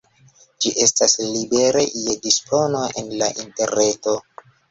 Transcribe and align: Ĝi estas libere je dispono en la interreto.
Ĝi 0.63 0.69
estas 0.85 1.13
libere 1.33 1.83
je 2.05 2.15
dispono 2.25 2.81
en 3.03 3.13
la 3.23 3.31
interreto. 3.47 4.17